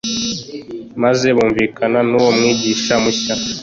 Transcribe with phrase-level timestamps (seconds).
[1.03, 3.33] maze bumvikane n’uwo mwigisha mushya.